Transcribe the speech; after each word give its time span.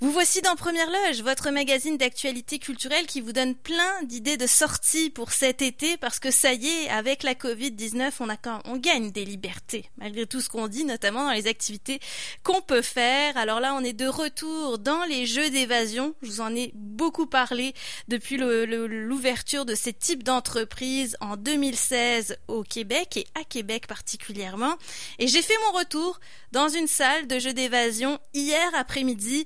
Vous 0.00 0.12
voici 0.12 0.42
dans 0.42 0.54
Première 0.54 0.86
Loge, 0.86 1.22
votre 1.22 1.50
magazine 1.50 1.96
d'actualité 1.96 2.60
culturelle 2.60 3.06
qui 3.06 3.20
vous 3.20 3.32
donne 3.32 3.56
plein 3.56 4.04
d'idées 4.04 4.36
de 4.36 4.46
sorties 4.46 5.10
pour 5.10 5.32
cet 5.32 5.60
été 5.60 5.96
parce 5.96 6.20
que 6.20 6.30
ça 6.30 6.52
y 6.52 6.68
est, 6.68 6.88
avec 6.88 7.24
la 7.24 7.34
Covid-19, 7.34 8.12
on, 8.20 8.28
a 8.28 8.36
quand, 8.36 8.60
on 8.66 8.76
gagne 8.76 9.10
des 9.10 9.24
libertés, 9.24 9.90
malgré 9.96 10.24
tout 10.24 10.40
ce 10.40 10.48
qu'on 10.48 10.68
dit, 10.68 10.84
notamment 10.84 11.24
dans 11.24 11.32
les 11.32 11.48
activités 11.48 11.98
qu'on 12.44 12.60
peut 12.60 12.80
faire. 12.80 13.36
Alors 13.36 13.58
là, 13.58 13.74
on 13.74 13.82
est 13.82 13.92
de 13.92 14.06
retour 14.06 14.78
dans 14.78 15.02
les 15.02 15.26
jeux 15.26 15.50
d'évasion. 15.50 16.14
Je 16.22 16.28
vous 16.28 16.40
en 16.42 16.54
ai 16.54 16.70
beaucoup 16.74 17.26
parlé 17.26 17.74
depuis 18.06 18.36
l'ouverture 18.36 19.64
de 19.64 19.74
ces 19.74 19.92
types 19.92 20.22
d'entreprises 20.22 21.16
en 21.20 21.36
2016 21.36 22.38
au 22.46 22.62
Québec 22.62 23.16
et 23.16 23.26
à 23.34 23.42
Québec 23.42 23.88
particulièrement. 23.88 24.76
Et 25.18 25.26
j'ai 25.26 25.42
fait 25.42 25.58
mon 25.66 25.76
retour 25.76 26.20
dans 26.52 26.68
une 26.68 26.86
salle 26.86 27.26
de 27.26 27.40
jeux 27.40 27.52
d'évasion 27.52 28.20
hier 28.32 28.70
après-midi 28.74 29.44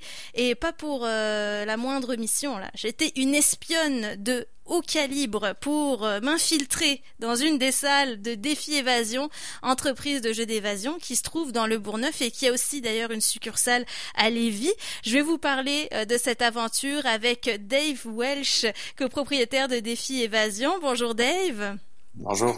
pas 0.55 0.73
pour 0.73 1.05
euh, 1.05 1.65
la 1.65 1.77
moindre 1.77 2.17
mission 2.17 2.59
là. 2.59 2.71
J'étais 2.75 3.13
une 3.17 3.35
espionne 3.35 4.17
de 4.23 4.47
haut 4.65 4.81
calibre 4.81 5.55
pour 5.61 6.05
euh, 6.05 6.21
m'infiltrer 6.21 7.03
dans 7.19 7.35
une 7.35 7.59
des 7.59 7.73
salles 7.73 8.23
de 8.23 8.35
défi 8.35 8.75
évasion, 8.75 9.29
entreprise 9.63 10.21
de 10.21 10.33
jeux 10.33 10.47
d'évasion 10.47 10.99
qui 10.99 11.17
se 11.17 11.23
trouve 11.23 11.53
dans 11.53 11.67
le 11.67 11.79
Bourgneuf 11.79 12.23
et 12.23 12.31
qui 12.31 12.49
a 12.49 12.53
aussi 12.53 12.81
d'ailleurs 12.81 13.11
une 13.11 13.21
succursale 13.21 13.85
à 14.15 14.31
Lévis. 14.31 14.73
Je 15.05 15.13
vais 15.13 15.23
vous 15.23 15.39
parler 15.39 15.89
euh, 15.93 16.05
de 16.05 16.17
cette 16.17 16.43
aventure 16.43 17.05
avec 17.07 17.51
Dave 17.67 18.07
Welsh, 18.07 18.67
copropriétaire 18.97 19.69
de 19.69 19.81
Défi 19.81 20.23
Évasion. 20.23 20.79
Bonjour 20.81 21.15
Dave. 21.15 21.77
Bonjour. 22.15 22.55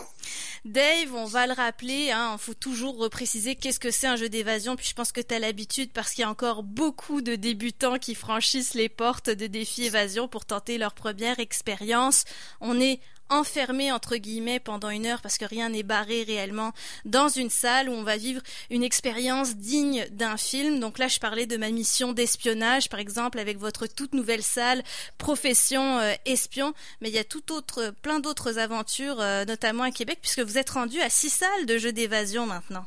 Dave, 0.65 1.15
on 1.15 1.27
va 1.27 1.47
le 1.47 1.53
rappeler, 1.53 2.11
hein, 2.11 2.31
il 2.33 2.43
faut 2.43 2.55
toujours 2.55 2.97
repréciser 2.97 3.55
qu'est-ce 3.55 3.79
que 3.79 3.91
c'est 3.91 4.07
un 4.07 4.17
jeu 4.17 4.29
d'évasion, 4.29 4.77
puis 4.77 4.87
je 4.87 4.95
pense 4.95 5.12
que 5.12 5.21
tu 5.21 5.39
l'habitude 5.39 5.93
parce 5.93 6.12
qu'il 6.12 6.23
y 6.23 6.25
a 6.25 6.31
encore 6.31 6.62
beaucoup 6.62 7.21
de 7.21 7.37
débutants 7.37 7.98
qui 7.98 8.15
franchissent 8.15 8.75
les 8.75 8.89
portes 8.89 9.29
de 9.29 9.47
défis 9.47 9.85
évasion 9.85 10.27
pour 10.27 10.47
tenter 10.47 10.79
leur 10.79 10.95
première 10.95 11.39
expérience. 11.39 12.25
On 12.61 12.81
est 12.81 13.01
enfermé 13.30 13.91
entre 13.92 14.17
guillemets 14.17 14.61
pendant 14.61 14.91
une 14.91 15.06
heure 15.06 15.22
parce 15.22 15.39
que 15.39 15.44
rien 15.44 15.70
n'est 15.70 15.83
barré 15.83 16.22
réellement 16.25 16.72
dans 17.05 17.28
une 17.28 17.50
salle 17.50 17.89
où 17.89 17.92
on 17.92 18.03
va 18.03 18.16
vivre 18.16 18.42
une 18.70 18.83
expérience 18.83 19.56
digne 19.56 20.06
d'un 20.11 20.36
film. 20.36 20.81
Donc 20.81 20.98
là, 20.98 21.08
je 21.08 21.19
parlais 21.19 21.47
de 21.47 21.56
ma 21.56 21.70
mission 21.70 22.12
d'espionnage, 22.12 22.89
par 22.89 23.00
exemple, 23.00 23.39
avec 23.39 23.58
votre 23.58 23.86
toute 23.86 24.14
nouvelle 24.14 24.42
salle 24.42 24.83
profession 25.19 25.98
euh, 25.98 26.12
espion, 26.25 26.75
mais 27.00 27.08
il 27.08 27.14
y 27.14 27.19
a 27.19 27.25
tout 27.25 27.53
autre, 27.53 27.94
plein 28.03 28.20
d'autres 28.20 28.58
aventures, 28.58 29.20
euh, 29.20 29.44
notamment 29.44 29.84
à 29.84 29.91
Québec, 29.91 30.19
puisque 30.20 30.41
vous 30.41 30.59
êtes 30.59 30.70
rendu 30.70 31.00
à 31.00 31.11
six 31.11 31.31
salles 31.31 31.66
de 31.66 31.78
jeux 31.78 31.92
d'évasion 31.92 32.47
maintenant. 32.47 32.84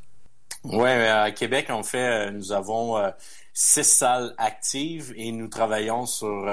Ouais, 0.63 1.07
à 1.07 1.31
Québec, 1.31 1.69
en 1.69 1.83
fait, 1.83 2.27
euh, 2.27 2.31
nous 2.31 2.51
avons 2.51 2.97
six 3.53 3.83
salles 3.83 4.33
actives 4.38 5.13
et 5.16 5.31
nous 5.31 5.47
travaillons 5.47 6.05
sur 6.05 6.45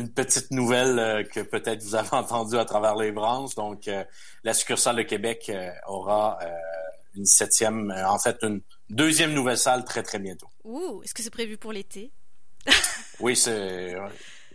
une 0.00 0.12
petite 0.12 0.50
nouvelle 0.50 0.98
euh, 0.98 1.22
que 1.22 1.40
peut-être 1.40 1.82
vous 1.82 1.94
avez 1.94 2.08
entendue 2.12 2.56
à 2.56 2.64
travers 2.64 2.96
les 2.96 3.12
branches. 3.12 3.54
Donc, 3.54 3.88
euh, 3.88 4.04
la 4.44 4.54
succursale 4.54 4.96
de 4.96 5.02
Québec 5.02 5.50
euh, 5.50 5.70
aura 5.86 6.38
une 7.14 7.26
septième, 7.26 7.92
en 8.06 8.18
fait, 8.18 8.36
une 8.42 8.60
deuxième 8.88 9.32
nouvelle 9.32 9.58
salle 9.58 9.84
très, 9.84 10.02
très 10.02 10.18
bientôt. 10.18 10.48
Ouh, 10.64 11.02
est-ce 11.02 11.14
que 11.14 11.22
c'est 11.22 11.30
prévu 11.30 11.56
pour 11.56 11.72
l'été? 11.72 12.12
oui, 13.20 13.36
c'est 13.36 13.94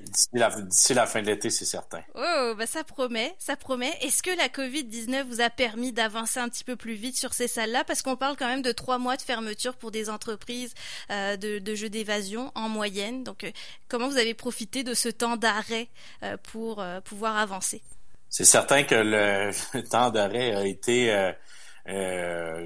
D'ici 0.02 0.94
la, 0.94 1.08
fin 1.08 1.22
de 1.22 1.28
l'été, 1.28 1.50
c'est 1.50 1.66
certain. 1.66 2.02
Oh, 2.16 2.54
bah 2.58 2.68
ça 2.68 2.84
promet, 2.84 3.34
ça 3.40 3.56
promet. 3.56 3.98
Est-ce 4.02 4.22
que 4.22 4.30
la 4.38 4.48
Covid-19 4.48 5.24
vous 5.24 5.42
a 5.42 5.50
permis 5.50 5.94
d'avancer 5.94 6.40
un 6.40 6.50
petit 6.50 6.64
peu 6.64 6.76
plus 6.76 6.94
vite 6.94 7.18
sur 7.18 7.34
ces 7.34 7.48
salles-là? 7.48 7.84
Parce 7.86 8.02
qu'on 8.02 8.16
parle 8.16 8.36
quand 8.38 8.48
même 8.48 8.62
de 8.62 8.72
trois 8.72 8.98
mois 8.98 9.18
de 9.18 9.22
fermeture 9.22 9.76
pour 9.76 9.92
des 9.92 10.10
entreprises 10.10 10.74
euh, 11.12 11.38
de, 11.38 11.76
jeux 11.76 11.90
d'évasion 11.90 12.52
en 12.56 12.70
moyenne. 12.70 13.24
Donc, 13.24 13.44
euh, 13.44 13.52
comment 13.88 14.08
vous 14.08 14.18
avez 14.18 14.34
profité 14.34 14.84
de 14.84 14.94
ce 14.94 15.10
temps 15.10 15.38
d'arrêt 15.38 15.88
euh, 16.24 16.38
pour 16.52 16.84
pouvoir 17.04 17.38
avancer? 17.38 17.82
C'est 18.30 18.46
certain 18.46 18.84
que 18.84 18.96
le, 18.96 19.82
temps 19.90 20.12
d'arrêt 20.12 20.56
a 20.56 20.66
été 20.66 21.34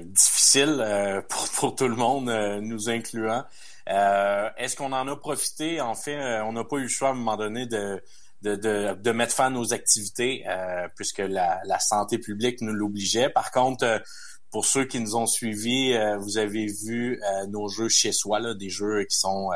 difficile 0.04 1.24
pour, 1.28 1.48
pour, 1.50 1.74
tout 1.76 1.88
le 1.88 1.96
monde, 1.96 2.30
nous 2.62 2.88
incluant. 2.88 3.44
Euh, 3.88 4.48
est-ce 4.56 4.76
qu'on 4.76 4.92
en 4.92 5.08
a 5.08 5.16
profité? 5.16 5.80
En 5.80 5.94
fait, 5.94 6.16
euh, 6.16 6.42
on 6.44 6.52
n'a 6.52 6.64
pas 6.64 6.76
eu 6.76 6.82
le 6.82 6.88
choix 6.88 7.08
à 7.08 7.12
un 7.12 7.14
moment 7.14 7.36
donné 7.36 7.66
de, 7.66 8.02
de, 8.42 8.56
de, 8.94 9.10
mettre 9.12 9.34
fin 9.34 9.46
à 9.46 9.50
nos 9.50 9.72
activités 9.72 10.44
euh, 10.48 10.86
puisque 10.96 11.18
la, 11.18 11.60
la, 11.64 11.78
santé 11.78 12.18
publique 12.18 12.60
nous 12.60 12.72
l'obligeait. 12.72 13.30
Par 13.30 13.50
contre, 13.50 14.02
pour 14.50 14.64
ceux 14.64 14.84
qui 14.84 15.00
nous 15.00 15.16
ont 15.16 15.26
suivis, 15.26 15.96
vous 16.18 16.36
avez 16.36 16.66
vu 16.66 17.20
nos 17.50 17.68
jeux 17.68 17.88
chez 17.88 18.10
soi, 18.10 18.40
là, 18.40 18.52
des 18.52 18.68
jeux 18.68 19.04
qui 19.04 19.16
sont 19.16 19.50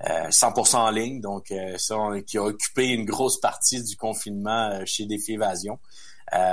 100% 0.00 0.76
en 0.76 0.90
ligne, 0.90 1.20
donc 1.20 1.52
ça 1.76 1.96
qui 2.24 2.38
a 2.38 2.44
occupé 2.44 2.90
une 2.90 3.04
grosse 3.04 3.40
partie 3.40 3.82
du 3.82 3.96
confinement 3.96 4.80
chez 4.86 5.06
Défi 5.06 5.32
Évasion. 5.32 5.80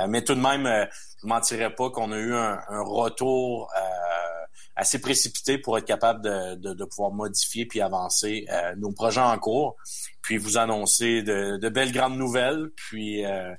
mais 0.08 0.24
tout 0.24 0.34
de 0.34 0.40
même, 0.40 0.66
je 0.66 1.26
ne 1.26 1.28
mentirais 1.28 1.72
pas 1.72 1.90
qu'on 1.90 2.10
a 2.10 2.18
eu 2.18 2.34
un, 2.34 2.60
un 2.68 2.82
retour 2.82 3.70
assez 4.80 4.98
précipité 4.98 5.58
pour 5.58 5.76
être 5.76 5.84
capable 5.84 6.22
de, 6.22 6.72
de, 6.72 6.84
pouvoir 6.86 7.12
modifier 7.12 7.66
puis 7.66 7.82
avancer 7.82 8.46
euh, 8.50 8.74
nos 8.76 8.92
projets 8.92 9.20
en 9.20 9.38
cours, 9.38 9.76
puis 10.22 10.38
vous 10.38 10.56
annoncer 10.56 11.22
de, 11.22 11.58
de 11.58 11.68
belles 11.68 11.92
grandes 11.92 12.16
nouvelles, 12.16 12.70
puis 12.76 13.26
euh, 13.26 13.52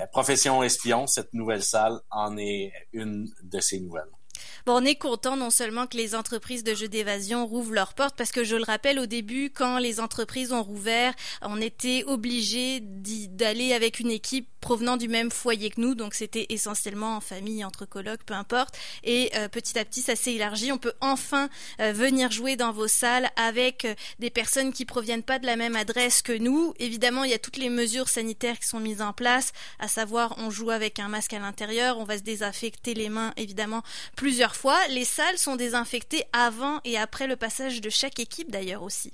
euh, 0.00 0.06
Profession 0.12 0.62
Espion, 0.62 1.08
cette 1.08 1.34
nouvelle 1.34 1.64
salle 1.64 1.98
en 2.12 2.36
est 2.36 2.72
une 2.92 3.28
de 3.42 3.58
ces 3.58 3.80
nouvelles. 3.80 4.17
Bon, 4.66 4.82
on 4.82 4.84
est 4.84 4.96
content 4.96 5.36
non 5.36 5.50
seulement 5.50 5.86
que 5.86 5.96
les 5.96 6.14
entreprises 6.14 6.64
de 6.64 6.74
jeux 6.74 6.88
d'évasion 6.88 7.46
rouvrent 7.46 7.72
leurs 7.72 7.94
portes, 7.94 8.16
parce 8.16 8.32
que 8.32 8.44
je 8.44 8.56
le 8.56 8.64
rappelle 8.64 8.98
au 8.98 9.06
début, 9.06 9.50
quand 9.50 9.78
les 9.78 10.00
entreprises 10.00 10.52
ont 10.52 10.62
rouvert, 10.62 11.14
on 11.42 11.60
était 11.60 12.04
obligé 12.06 12.80
d'aller 12.82 13.72
avec 13.72 14.00
une 14.00 14.10
équipe 14.10 14.48
provenant 14.60 14.96
du 14.96 15.08
même 15.08 15.30
foyer 15.30 15.70
que 15.70 15.80
nous, 15.80 15.94
donc 15.94 16.14
c'était 16.14 16.46
essentiellement 16.48 17.16
en 17.16 17.20
famille, 17.20 17.64
entre 17.64 17.86
colocs, 17.86 18.24
peu 18.24 18.34
importe. 18.34 18.76
Et 19.04 19.30
euh, 19.36 19.48
petit 19.48 19.78
à 19.78 19.84
petit, 19.84 20.02
ça 20.02 20.16
s'est 20.16 20.34
élargi. 20.34 20.72
On 20.72 20.78
peut 20.78 20.92
enfin 21.00 21.48
euh, 21.80 21.92
venir 21.92 22.30
jouer 22.30 22.56
dans 22.56 22.72
vos 22.72 22.88
salles 22.88 23.30
avec 23.36 23.84
euh, 23.84 23.94
des 24.18 24.30
personnes 24.30 24.72
qui 24.72 24.84
proviennent 24.84 25.22
pas 25.22 25.38
de 25.38 25.46
la 25.46 25.56
même 25.56 25.76
adresse 25.76 26.22
que 26.22 26.32
nous. 26.32 26.74
Évidemment, 26.78 27.24
il 27.24 27.30
y 27.30 27.34
a 27.34 27.38
toutes 27.38 27.56
les 27.56 27.70
mesures 27.70 28.08
sanitaires 28.08 28.58
qui 28.58 28.66
sont 28.66 28.80
mises 28.80 29.00
en 29.00 29.12
place, 29.12 29.52
à 29.78 29.88
savoir 29.88 30.34
on 30.38 30.50
joue 30.50 30.70
avec 30.70 30.98
un 30.98 31.08
masque 31.08 31.32
à 31.32 31.38
l'intérieur, 31.38 31.98
on 31.98 32.04
va 32.04 32.18
se 32.18 32.22
désinfecter 32.22 32.94
les 32.94 33.08
mains 33.08 33.32
évidemment 33.36 33.82
plusieurs 34.16 34.47
fois. 34.54 34.78
Les 34.88 35.04
salles 35.04 35.38
sont 35.38 35.56
désinfectées 35.56 36.24
avant 36.32 36.80
et 36.84 36.98
après 36.98 37.26
le 37.26 37.36
passage 37.36 37.80
de 37.80 37.90
chaque 37.90 38.18
équipe 38.18 38.50
d'ailleurs 38.50 38.82
aussi. 38.82 39.12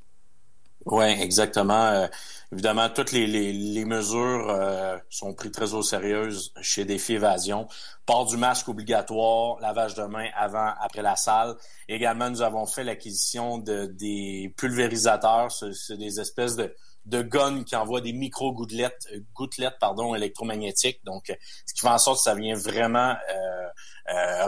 Oui, 0.87 1.05
exactement. 1.07 1.87
Euh, 1.87 2.07
évidemment, 2.53 2.91
toutes 2.91 3.13
les, 3.13 3.27
les, 3.27 3.85
mesures 3.87 4.51
euh, 4.51 4.99
sont 5.09 5.33
prises 5.33 5.53
très 5.53 5.73
au 5.73 5.83
sérieux 5.83 6.29
chez 6.61 6.85
Défi 6.85 7.15
Évasion. 7.15 7.67
Port 8.05 8.27
du 8.27 8.37
masque 8.37 8.69
obligatoire, 8.69 9.59
lavage 9.61 9.95
de 9.95 10.03
mains 10.03 10.29
avant, 10.37 10.73
après 10.79 11.01
la 11.01 11.17
salle. 11.17 11.57
Également, 11.89 12.29
nous 12.29 12.43
avons 12.43 12.67
fait 12.67 12.85
l'acquisition 12.85 13.57
de 13.57 13.87
des 13.87 14.53
pulvérisateurs. 14.59 15.51
C'est 15.53 15.97
des 15.97 16.21
espèces 16.21 16.55
de, 16.57 16.75
de 17.07 17.23
guns 17.23 17.65
qui 17.65 17.77
envoient 17.77 18.03
des 18.03 18.13
micro-gouttelettes 18.13 19.07
euh, 19.15 19.21
gouttelettes, 19.33 19.79
pardon, 19.81 20.15
électromagnétiques. 20.15 21.03
Donc, 21.05 21.35
ce 21.65 21.73
qui 21.73 21.81
fait 21.81 21.89
en 21.89 21.97
sorte 21.99 22.19
que 22.19 22.25
ça 22.25 22.35
vient 22.35 22.57
vraiment 22.57 23.15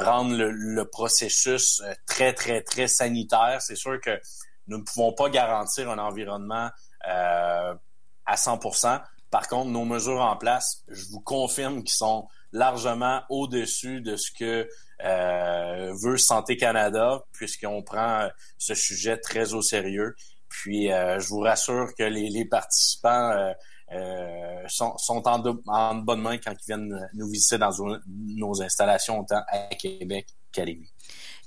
rendre 0.05 0.37
le, 0.37 0.51
le 0.51 0.85
processus 0.85 1.81
très, 2.07 2.35
très, 2.35 2.61
très 2.61 2.89
sanitaire. 2.89 3.63
C'est 3.63 3.75
sûr 3.75 3.99
que 4.03 4.21
nous 4.69 4.79
ne 4.79 4.83
pouvons 4.83 5.13
pas 5.13 5.29
garantir 5.29 5.91
un 5.91 5.99
environnement 5.99 6.71
euh, 7.09 7.75
à 8.25 8.35
100%. 8.35 9.01
Par 9.31 9.49
contre, 9.49 9.71
nos 9.71 9.85
mesures 9.85 10.21
en 10.21 10.37
place, 10.37 10.83
je 10.89 11.05
vous 11.11 11.21
confirme 11.21 11.83
qu'ils 11.83 11.97
sont 11.97 12.29
largement 12.53 13.23
au-dessus 13.29 14.01
de 14.01 14.17
ce 14.17 14.31
que 14.33 14.69
euh, 15.05 15.93
veut 16.03 16.17
Santé 16.17 16.57
Canada, 16.57 17.23
puisqu'on 17.33 17.83
prend 17.83 18.29
ce 18.59 18.75
sujet 18.75 19.19
très 19.19 19.53
au 19.55 19.63
sérieux. 19.63 20.15
Puis, 20.49 20.93
euh, 20.93 21.19
je 21.19 21.29
vous 21.29 21.41
rassure 21.41 21.93
que 21.99 22.05
les, 22.05 22.45
participants 22.47 23.53
sont, 24.69 24.97
en, 25.09 25.61
en, 25.67 25.95
bonne 25.97 26.23
main 26.23 26.39
quand 26.39 26.53
ils 26.53 26.67
viennent 26.67 27.09
nous 27.15 27.29
visiter 27.29 27.59
dans 27.59 27.73
nos 28.07 28.63
installations, 28.63 29.21
autant 29.21 29.43
à 29.49 29.75
Québec 29.75 30.29
qu'à 30.51 30.65
Lévis. 30.65 30.91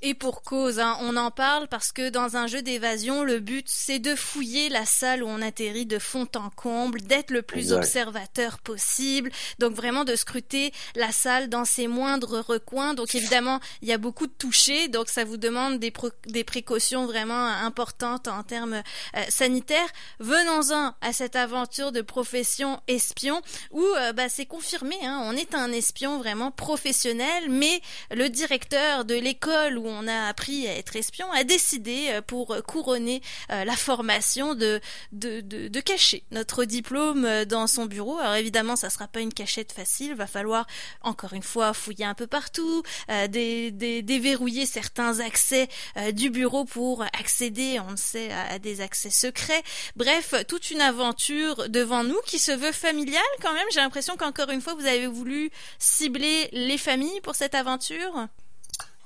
Et 0.01 0.13
pour 0.13 0.43
cause, 0.43 0.79
hein, 0.79 0.97
on 1.01 1.17
en 1.17 1.29
parle 1.29 1.67
parce 1.67 1.91
que 1.91 2.09
dans 2.09 2.37
un 2.37 2.47
jeu 2.47 2.61
d'évasion, 2.61 3.25
le 3.25 3.39
but 3.39 3.65
c'est 3.67 3.99
de 3.99 4.15
fouiller 4.15 4.69
la 4.69 4.85
salle 4.85 5.23
où 5.23 5.27
on 5.27 5.41
atterrit 5.41 5.85
de 5.85 5.99
fond 5.99 6.27
en 6.35 6.49
comble, 6.49 7.01
d'être 7.01 7.31
le 7.31 7.41
plus 7.41 7.73
observateur 7.73 8.59
possible, 8.59 9.29
donc 9.59 9.73
vraiment 9.73 10.05
de 10.05 10.15
scruter 10.15 10.71
la 10.95 11.11
salle 11.11 11.49
dans 11.49 11.65
ses 11.65 11.87
moindres 11.87 12.45
recoins. 12.47 12.93
Donc 12.93 13.13
évidemment, 13.13 13.59
il 13.81 13.89
y 13.89 13.91
a 13.91 13.97
beaucoup 13.97 14.25
de 14.25 14.31
toucher, 14.31 14.87
donc 14.87 15.09
ça 15.09 15.25
vous 15.25 15.35
demande 15.35 15.79
des, 15.79 15.91
des 16.27 16.45
précautions 16.45 17.05
vraiment 17.05 17.47
importantes 17.47 18.29
en 18.29 18.43
termes 18.43 18.81
euh, 19.17 19.23
sanitaires. 19.27 19.89
Venons-en 20.19 20.93
à 21.01 21.11
cette 21.11 21.35
aventure 21.35 21.91
de 21.91 22.01
profession 22.01 22.79
espion 22.87 23.41
où 23.71 23.83
euh, 23.83 24.13
bah, 24.13 24.29
c'est 24.29 24.45
confirmé, 24.45 24.95
hein, 25.03 25.21
on 25.25 25.33
est 25.35 25.55
un 25.55 25.73
espion 25.73 26.19
vraiment 26.19 26.51
professionnel, 26.51 27.49
mais 27.49 27.81
le 28.11 28.29
directeur 28.29 29.03
de 29.03 29.15
l'école 29.15 29.77
où 29.77 29.88
on 29.89 30.07
a 30.07 30.27
appris 30.27 30.67
à 30.67 30.75
être 30.75 30.95
espion, 30.95 31.31
a 31.31 31.43
décidé 31.43 32.19
pour 32.27 32.55
couronner 32.67 33.21
la 33.49 33.75
formation 33.75 34.55
de, 34.55 34.79
de, 35.11 35.41
de, 35.41 35.79
cacher 35.79 36.23
notre 36.31 36.65
diplôme 36.65 37.45
dans 37.45 37.67
son 37.67 37.85
bureau. 37.85 38.17
Alors 38.17 38.35
évidemment, 38.35 38.75
ça 38.75 38.89
sera 38.89 39.07
pas 39.07 39.21
une 39.21 39.33
cachette 39.33 39.71
facile, 39.71 40.13
va 40.15 40.27
falloir 40.27 40.67
encore 41.01 41.33
une 41.33 41.43
fois 41.43 41.73
fouiller 41.73 42.05
un 42.05 42.13
peu 42.13 42.27
partout, 42.27 42.83
déverrouiller 43.29 44.65
certains 44.65 45.19
accès 45.19 45.67
du 46.13 46.29
bureau 46.29 46.65
pour 46.65 47.03
accéder, 47.03 47.79
on 47.79 47.91
le 47.91 47.97
sait, 47.97 48.31
à 48.31 48.59
des 48.59 48.81
accès 48.81 49.09
secrets. 49.09 49.63
Bref, 49.95 50.33
toute 50.47 50.71
une 50.71 50.81
aventure 50.81 51.69
devant 51.69 52.03
nous 52.03 52.19
qui 52.25 52.39
se 52.39 52.51
veut 52.51 52.71
familiale 52.71 53.21
quand 53.41 53.53
même. 53.53 53.67
J'ai 53.71 53.81
l'impression 53.81 54.15
qu'encore 54.17 54.49
une 54.49 54.61
fois, 54.61 54.73
vous 54.73 54.85
avez 54.85 55.07
voulu 55.07 55.51
cibler 55.77 56.49
les 56.51 56.77
familles 56.77 57.21
pour 57.21 57.35
cette 57.35 57.55
aventure. 57.55 58.27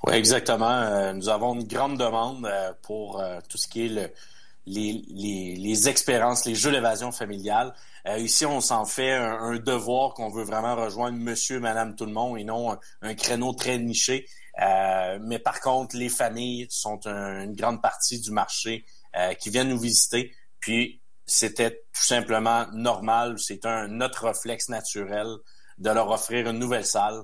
Oui, 0.06 0.14
exactement. 0.16 0.82
Euh, 0.82 1.12
nous 1.14 1.30
avons 1.30 1.54
une 1.54 1.66
grande 1.66 1.98
demande 1.98 2.44
euh, 2.44 2.72
pour 2.82 3.20
euh, 3.20 3.40
tout 3.48 3.56
ce 3.56 3.66
qui 3.66 3.86
est 3.86 4.12
les, 4.66 5.88
expériences, 5.88 6.44
les 6.44 6.54
jeux 6.54 6.72
d'évasion 6.72 7.10
familiale. 7.10 7.74
ici, 8.18 8.44
on 8.44 8.60
s'en 8.60 8.84
fait 8.84 9.12
un, 9.12 9.56
devoir 9.56 10.12
qu'on 10.12 10.28
veut 10.28 10.42
vraiment 10.42 10.76
rejoindre 10.76 11.18
monsieur, 11.18 11.58
madame, 11.58 11.96
tout 11.96 12.04
le 12.04 12.12
monde 12.12 12.38
et 12.38 12.44
non 12.44 12.76
un, 13.00 13.14
créneau 13.14 13.54
très 13.54 13.78
niché. 13.78 14.26
mais 14.58 15.38
par 15.38 15.60
contre, 15.60 15.96
les 15.96 16.10
familles 16.10 16.66
sont 16.70 17.06
une 17.06 17.54
grande 17.54 17.80
partie 17.80 18.20
du 18.20 18.30
marché 18.30 18.84
qui 19.40 19.50
viennent 19.50 19.68
nous 19.68 19.78
visiter. 19.78 20.34
Puis, 20.60 21.02
c'était 21.26 21.82
tout 21.92 22.04
simplement 22.04 22.66
normal, 22.72 23.38
c'est 23.38 23.64
un 23.66 23.88
notre 23.88 24.26
réflexe 24.28 24.68
naturel 24.68 25.28
de 25.78 25.90
leur 25.90 26.10
offrir 26.10 26.48
une 26.48 26.58
nouvelle 26.58 26.86
salle 26.86 27.22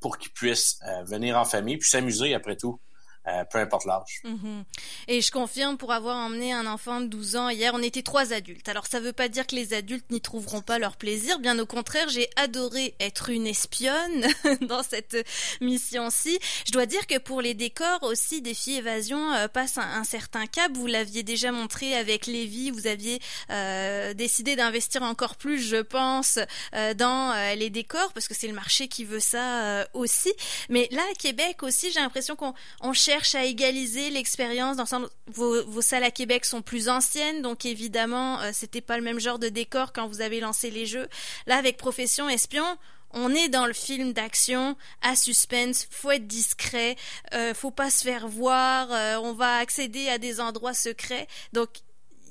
pour 0.00 0.18
qu'ils 0.18 0.32
puissent 0.32 0.78
euh, 0.86 1.02
venir 1.04 1.38
en 1.38 1.44
famille 1.44 1.78
puis 1.78 1.88
s'amuser 1.88 2.34
après 2.34 2.56
tout. 2.56 2.80
Euh, 3.28 3.44
peu 3.44 3.58
importe 3.58 3.84
l'âge. 3.84 4.22
Mhm. 4.24 4.64
Et 5.06 5.20
je 5.20 5.30
confirme, 5.30 5.76
pour 5.76 5.92
avoir 5.92 6.16
emmené 6.16 6.54
un 6.54 6.66
enfant 6.66 7.02
de 7.02 7.06
12 7.06 7.36
ans 7.36 7.50
hier, 7.50 7.72
on 7.74 7.82
était 7.82 8.00
trois 8.00 8.32
adultes. 8.32 8.66
Alors 8.66 8.86
ça 8.86 8.98
veut 8.98 9.12
pas 9.12 9.28
dire 9.28 9.46
que 9.46 9.54
les 9.54 9.74
adultes 9.74 10.10
n'y 10.10 10.22
trouveront 10.22 10.62
pas 10.62 10.78
leur 10.78 10.96
plaisir, 10.96 11.38
bien 11.38 11.58
au 11.58 11.66
contraire, 11.66 12.08
j'ai 12.08 12.30
adoré 12.36 12.94
être 12.98 13.28
une 13.28 13.46
espionne 13.46 14.26
dans 14.62 14.82
cette 14.82 15.18
mission-ci. 15.60 16.38
Je 16.64 16.72
dois 16.72 16.86
dire 16.86 17.06
que 17.06 17.18
pour 17.18 17.42
les 17.42 17.52
décors 17.52 18.02
aussi, 18.04 18.40
Défi 18.40 18.76
Évasion 18.76 19.34
euh, 19.34 19.48
passe 19.48 19.76
un, 19.76 20.02
certain 20.04 20.46
cap. 20.46 20.72
Vous 20.72 20.86
l'aviez 20.86 21.22
déjà 21.22 21.52
montré 21.52 21.94
avec 21.94 22.26
Lévi, 22.26 22.70
vous 22.70 22.86
aviez 22.86 23.20
euh, 23.50 24.14
décidé 24.14 24.56
d'investir 24.56 25.02
encore 25.02 25.36
plus, 25.36 25.58
je 25.58 25.76
pense, 25.76 26.38
euh, 26.74 26.94
dans 26.94 27.34
les 27.54 27.68
décors, 27.68 28.14
parce 28.14 28.28
que 28.28 28.34
c'est 28.34 28.48
le 28.48 28.54
marché 28.54 28.88
qui 28.88 29.04
veut 29.04 29.20
ça 29.20 29.86
aussi. 29.92 30.32
Mais 30.70 30.88
là, 30.90 31.02
à 31.10 31.14
Québec 31.14 31.62
aussi, 31.62 31.90
j'ai 31.92 32.00
l'impression 32.00 32.34
qu'on 32.34 32.54
on 32.80 32.94
cherche 32.94 33.09
à 33.34 33.44
égaliser 33.44 34.10
l'expérience 34.10 34.76
dans 34.76 35.08
vos, 35.26 35.64
vos 35.64 35.82
salles 35.82 36.04
à 36.04 36.10
Québec 36.10 36.44
sont 36.44 36.62
plus 36.62 36.88
anciennes, 36.88 37.42
donc 37.42 37.64
évidemment, 37.64 38.40
euh, 38.40 38.50
c'était 38.52 38.80
pas 38.80 38.96
le 38.96 39.02
même 39.02 39.20
genre 39.20 39.38
de 39.38 39.48
décor 39.48 39.92
quand 39.92 40.06
vous 40.08 40.20
avez 40.20 40.40
lancé 40.40 40.70
les 40.70 40.86
jeux. 40.86 41.08
Là, 41.46 41.56
avec 41.56 41.76
Profession 41.76 42.28
Espion, 42.28 42.64
on 43.10 43.34
est 43.34 43.48
dans 43.48 43.66
le 43.66 43.72
film 43.72 44.12
d'action 44.12 44.76
à 45.02 45.16
suspense, 45.16 45.86
faut 45.90 46.12
être 46.12 46.26
discret, 46.26 46.96
euh, 47.34 47.54
faut 47.54 47.70
pas 47.70 47.90
se 47.90 48.04
faire 48.04 48.28
voir, 48.28 48.90
euh, 48.92 49.16
on 49.16 49.32
va 49.32 49.56
accéder 49.56 50.08
à 50.08 50.18
des 50.18 50.40
endroits 50.40 50.74
secrets. 50.74 51.26
Donc 51.52 51.80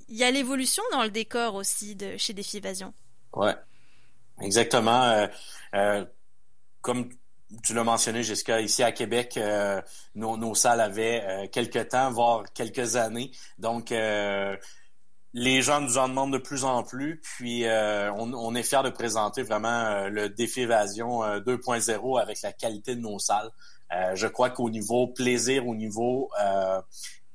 il 0.08 0.18
y 0.18 0.24
a 0.24 0.32
l'évolution 0.32 0.84
dans 0.92 1.04
le 1.04 1.12
décor 1.12 1.56
aussi 1.56 1.96
de 1.96 2.18
chez 2.18 2.34
Défi 2.34 2.58
Évasion. 2.58 2.94
Ouais. 3.34 3.56
Exactement. 4.42 5.28
Comme 6.82 7.10
tu 7.63 7.74
l'as 7.74 7.84
mentionné, 7.84 8.24
Jessica, 8.24 8.62
ici 8.62 8.84
à 8.84 8.92
Québec, 8.92 9.36
euh, 9.38 9.81
nos, 10.16 10.56
salles 10.56 10.81
avaient 10.81 11.24
euh, 11.24 11.48
quelques 11.51 11.90
temps, 11.90 12.12
voire 12.12 12.44
quelques 12.54 12.96
années. 12.96 13.31
Donc, 13.57 13.92
euh, 13.92 14.56
les 15.34 15.62
gens 15.62 15.81
nous 15.81 15.98
en 15.98 16.10
demandent 16.10 16.34
de 16.34 16.38
plus 16.38 16.63
en 16.63 16.84
plus. 16.84 17.22
Puis, 17.22 17.63
on, 17.66 18.56
est 18.56 18.63
fiers 18.63 18.84
de 18.84 18.90
présenter 18.90 19.44
vraiment 19.44 20.07
le 20.07 20.28
défi 20.30 20.62
évasion 20.62 21.22
2.0 21.22 22.19
avec 22.19 22.42
la 22.42 22.51
qualité 22.51 22.96
de 22.96 23.01
nos 23.01 23.19
salles. 23.19 23.51
je 24.16 24.25
crois 24.25 24.50
qu'au 24.50 24.72
niveau 24.72 25.06
plaisir, 25.06 25.68
au 25.68 25.75
niveau 25.75 26.31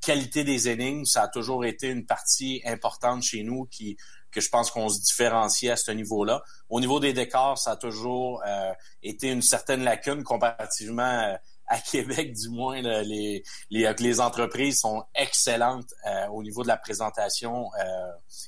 qualité 0.05 0.43
des 0.43 0.69
énigmes, 0.69 1.05
ça 1.05 1.23
a 1.23 1.29
toujours 1.29 1.65
été 1.65 1.89
une 1.89 2.05
partie 2.05 2.63
importante 2.67 3.23
chez 3.23 3.45
nous 3.45 3.67
qui 3.67 3.97
que 4.35 4.41
je 4.41 4.49
pense 4.49 4.71
qu'on 4.71 4.89
se 4.89 5.01
différencie 5.01 5.71
à 5.71 5.77
ce 5.77 5.93
niveau-là. 5.93 6.43
Au 6.69 6.81
niveau 6.81 6.99
des 7.01 7.13
décors, 7.13 7.59
ça 7.59 7.73
a 7.73 7.77
toujours 7.77 8.43
euh, 8.47 8.73
été 9.03 9.31
une 9.31 9.43
certaine 9.43 9.85
lacune 9.85 10.25
comparativement 10.25 11.03
euh, 11.03 11.37
à 11.67 11.79
Québec, 11.91 12.35
du 12.35 12.49
moins. 12.51 12.83
les, 12.83 13.43
les, 13.71 13.95
les 13.99 14.21
entreprises 14.21 14.81
sont 14.81 15.05
excellentes 15.15 15.95
euh, 16.07 16.27
au 16.29 16.43
niveau 16.43 16.63
de 16.63 16.69
la 16.69 16.77
présentation 16.77 17.71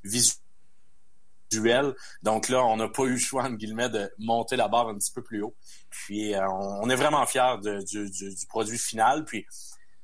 visuelle. 0.04 1.94
Donc 2.22 2.48
là, 2.48 2.64
on 2.64 2.76
n'a 2.76 2.88
pas 2.88 3.04
eu 3.04 3.12
le 3.12 3.18
choix, 3.18 3.44
en 3.44 3.52
guillemets, 3.52 3.88
de 3.88 4.12
monter 4.18 4.56
la 4.56 4.68
barre 4.68 4.88
un 4.88 4.98
petit 4.98 5.12
peu 5.12 5.22
plus 5.22 5.42
haut. 5.42 5.54
Puis 5.88 6.34
on, 6.36 6.90
est 6.90 6.96
vraiment 6.96 7.24
fiers 7.24 7.56
du, 7.62 8.10
du, 8.10 8.34
du, 8.34 8.46
produit 8.48 8.78
final. 8.78 9.24
Puis 9.24 9.46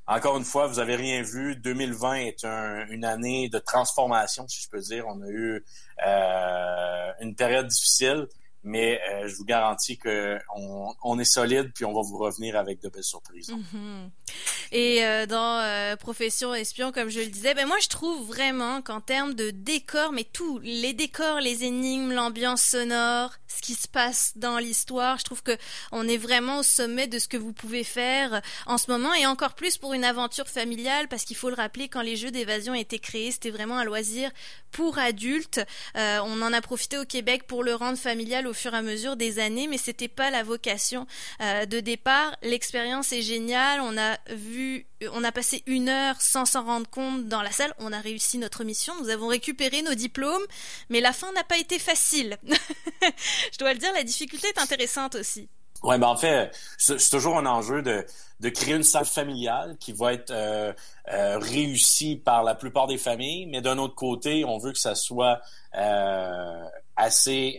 encore 0.07 0.37
une 0.37 0.45
fois, 0.45 0.67
vous 0.67 0.79
avez 0.79 0.97
rien 0.97 1.23
vu. 1.23 1.57
2020 1.57 2.15
est 2.15 2.45
une 2.45 3.05
année 3.05 3.49
de 3.49 3.59
transformation, 3.59 4.47
si 4.49 4.63
je 4.63 4.69
peux 4.69 4.81
dire. 4.81 5.07
On 5.07 5.23
a 5.23 5.29
eu 5.29 5.65
euh, 6.05 7.13
une 7.21 7.35
période 7.35 7.69
difficile, 7.69 8.27
mais 8.65 9.01
euh, 9.11 9.27
je 9.27 9.35
vous 9.35 9.45
garantis 9.45 9.99
qu'on 9.99 10.95
on 11.03 11.19
est 11.19 11.25
solide 11.25 11.73
puis 11.75 11.85
on 11.85 11.93
va 11.93 12.03
vous 12.03 12.19
revenir 12.19 12.57
avec 12.57 12.81
de 12.81 12.89
belles 12.89 13.03
surprises. 13.03 13.51
Mm-hmm. 13.51 14.11
Et 14.71 15.05
euh, 15.05 15.27
dans 15.27 15.61
euh, 15.61 15.97
Profession 15.97 16.55
Espion, 16.55 16.93
comme 16.93 17.09
je 17.09 17.21
le 17.21 17.27
disais, 17.27 17.55
ben 17.55 17.67
moi 17.67 17.77
je 17.83 17.89
trouve 17.89 18.27
vraiment 18.27 18.81
qu'en 18.81 19.01
termes 19.01 19.35
de 19.35 19.51
décor, 19.51 20.13
mais 20.13 20.25
tout, 20.25 20.61
les 20.63 20.93
décors, 20.93 21.41
les 21.41 21.65
énigmes, 21.65 22.13
l'ambiance 22.13 22.63
sonore, 22.63 23.33
ce 23.49 23.61
qui 23.61 23.75
se 23.75 23.89
passe 23.89 24.33
dans 24.37 24.59
l'histoire, 24.59 25.19
je 25.19 25.25
trouve 25.25 25.43
que 25.43 25.57
on 25.91 26.07
est 26.09 26.17
vraiment 26.17 26.61
au 26.61 26.63
sommet 26.63 27.07
de 27.07 27.19
ce 27.19 27.29
que 27.29 27.37
vous 27.37 27.53
pouvez 27.53 27.85
faire 27.85 28.41
en 28.67 28.79
ce 28.79 28.91
moment 28.91 29.13
et 29.15 29.27
encore 29.27 29.55
plus 29.55 29.77
pour 29.77 29.93
une 29.93 30.05
aventure 30.05 30.49
familiale 30.49 31.09
parce 31.09 31.25
qu'il 31.25 31.37
faut 31.37 31.51
le 31.51 31.57
rappeler, 31.57 31.89
quand 31.89 32.03
les 32.03 32.17
jeux 32.17 32.31
d'évasion 32.31 32.75
étaient 32.75 32.99
créés, 32.99 33.33
c'était 33.33 33.51
vraiment 33.51 33.79
un 33.79 33.85
loisir 33.85 34.31
pour 34.71 34.99
adultes. 34.99 35.61
on 35.95 36.41
en 36.41 36.53
a 36.53 36.61
profité 36.63 36.97
au 36.97 37.05
Québec 37.05 37.47
pour 37.47 37.63
le 37.63 37.75
rendre 37.75 37.99
familial 37.99 38.47
au 38.53 38.55
fur 38.55 38.75
et 38.75 38.77
à 38.77 38.83
mesure 38.83 39.17
des 39.17 39.39
années, 39.39 39.67
mais 39.67 39.79
c'était 39.79 40.09
pas 40.09 40.31
la 40.31 40.43
vocation 40.43 41.07
euh, 41.41 41.65
de 41.65 41.81
départ. 41.81 42.37
L'expérience 42.43 43.11
est 43.13 43.23
géniale. 43.23 43.81
On 43.81 43.97
a 43.97 44.19
vu, 44.35 44.87
on 45.13 45.25
a 45.25 45.33
passé 45.33 45.63
une 45.67 45.89
heure 45.89 46.21
sans 46.21 46.45
s'en 46.45 46.65
rendre 46.65 46.89
compte 46.91 47.29
dans 47.29 47.41
la 47.41 47.51
salle. 47.51 47.73
On 47.79 47.93
a 47.95 47.99
réussi 47.99 48.37
notre 48.37 48.63
mission. 48.63 48.93
Nous 49.01 49.09
avons 49.09 49.29
récupéré 49.29 49.81
nos 49.81 49.95
diplômes, 49.95 50.43
mais 50.91 51.01
la 51.01 51.15
fin 51.15 51.33
n'a 51.33 51.45
pas 51.45 51.57
été 51.57 51.79
facile. 51.79 52.37
Je 53.53 53.59
dois 53.59 53.73
le 53.73 53.79
dire, 53.79 53.91
la 53.95 54.05
difficulté 54.05 54.49
est 54.49 54.61
intéressante 54.61 55.15
aussi. 55.15 55.49
Oui, 55.83 55.99
ben 55.99 56.09
en 56.09 56.17
fait, 56.17 56.55
c'est 56.77 57.11
toujours 57.11 57.39
un 57.39 57.47
enjeu 57.47 57.81
de, 57.81 58.05
de 58.39 58.49
créer 58.51 58.75
une 58.75 58.85
salle 58.85 59.07
familiale 59.07 59.77
qui 59.81 59.93
va 59.93 60.13
être 60.13 60.31
euh, 60.31 60.75
euh, 61.11 61.39
réussie 61.39 62.17
par 62.17 62.45
la 62.45 62.55
plupart 62.55 62.87
des 62.87 62.99
familles, 62.99 63.47
mais 63.47 63.63
d'un 63.63 63.79
autre 63.79 63.95
côté, 63.95 64.45
on 64.45 64.59
veut 64.59 64.73
que 64.73 64.79
ça 64.79 64.95
soit 64.95 65.41
assez 66.97 67.59